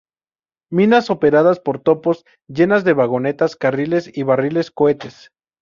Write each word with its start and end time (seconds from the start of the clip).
Minas 0.71 1.11
operadas 1.11 1.59
por 1.59 1.79
topos, 1.79 2.25
llenas 2.47 2.83
de 2.83 2.93
vagonetas, 2.93 3.55
carriles 3.55 4.09
y 4.11 4.23
barriles 4.23 4.71
cohetes. 4.71 5.29